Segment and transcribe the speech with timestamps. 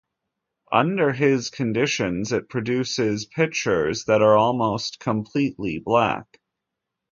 [0.71, 6.39] Under his conditions it produces pitchers that are almost completely black.